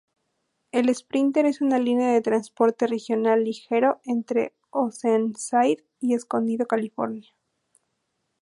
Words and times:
El 0.71 0.89
Sprinter 0.95 1.45
es 1.45 1.61
una 1.61 1.77
línea 1.77 2.11
de 2.11 2.21
transporte 2.23 2.87
regional 2.87 3.43
ligero 3.43 4.01
entre 4.03 4.55
Oceanside 4.73 5.85
y 5.99 6.15
Escondido, 6.15 6.65
California. 6.65 7.29